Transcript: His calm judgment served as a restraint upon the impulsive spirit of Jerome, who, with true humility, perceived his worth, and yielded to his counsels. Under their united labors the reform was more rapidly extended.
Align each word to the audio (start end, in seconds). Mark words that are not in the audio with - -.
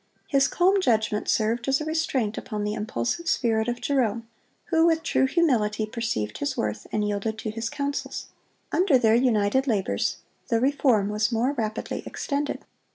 His 0.25 0.47
calm 0.47 0.81
judgment 0.81 1.29
served 1.29 1.67
as 1.67 1.79
a 1.79 1.85
restraint 1.85 2.35
upon 2.35 2.63
the 2.63 2.73
impulsive 2.73 3.29
spirit 3.29 3.67
of 3.67 3.79
Jerome, 3.81 4.27
who, 4.71 4.87
with 4.87 5.03
true 5.03 5.27
humility, 5.27 5.85
perceived 5.85 6.39
his 6.39 6.57
worth, 6.57 6.87
and 6.91 7.07
yielded 7.07 7.37
to 7.37 7.51
his 7.51 7.69
counsels. 7.69 8.25
Under 8.71 8.97
their 8.97 9.13
united 9.13 9.67
labors 9.67 10.17
the 10.47 10.59
reform 10.59 11.09
was 11.09 11.31
more 11.31 11.51
rapidly 11.53 12.01
extended. 12.07 12.65